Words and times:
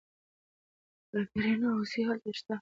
پریړونه 1.31 1.67
او 1.71 1.79
هوسۍ 1.81 2.01
هلته 2.09 2.29
شته. 2.37 2.55